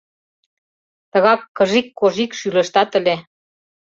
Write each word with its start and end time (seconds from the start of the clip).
—Тыгак 1.11 1.41
кыжик-кожик 1.57 2.31
шӱлештат 2.39 2.89
ыле. 2.99 3.15